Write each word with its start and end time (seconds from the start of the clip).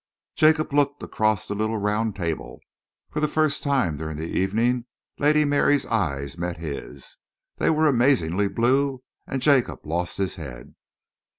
Jacob 0.35 0.73
looked 0.73 1.03
across 1.03 1.47
the 1.47 1.53
little 1.53 1.77
round 1.77 2.15
table. 2.15 2.59
For 3.11 3.19
the 3.19 3.27
first 3.27 3.61
time 3.61 3.97
during 3.97 4.17
the 4.17 4.25
evening, 4.25 4.85
Lady 5.19 5.45
Mary's 5.45 5.85
eyes 5.85 6.39
met 6.39 6.57
his. 6.57 7.17
They 7.57 7.69
were 7.69 7.87
amazingly 7.87 8.47
blue, 8.47 9.03
and 9.27 9.43
Jacob 9.43 9.85
lost 9.85 10.17
his 10.17 10.37
head. 10.37 10.73